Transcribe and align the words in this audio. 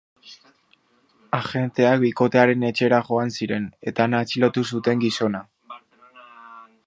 Agenteak 1.37 1.99
bikotearen 2.05 2.65
etxera 2.71 3.01
joan 3.11 3.35
ziren, 3.39 3.69
eta 3.91 4.07
han 4.07 4.19
atxilotu 4.23 4.63
zuten 4.75 5.05
gizona. 5.07 5.45